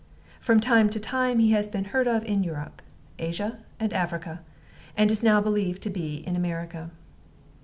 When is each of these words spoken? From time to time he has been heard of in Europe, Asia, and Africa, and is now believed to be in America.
From 0.39 0.59
time 0.59 0.89
to 0.89 0.99
time 0.99 1.37
he 1.37 1.51
has 1.51 1.67
been 1.67 1.85
heard 1.93 2.07
of 2.07 2.25
in 2.25 2.43
Europe, 2.43 2.81
Asia, 3.19 3.59
and 3.79 3.93
Africa, 3.93 4.41
and 4.97 5.11
is 5.11 5.21
now 5.21 5.39
believed 5.41 5.83
to 5.83 5.91
be 5.91 6.25
in 6.25 6.35
America. 6.35 6.89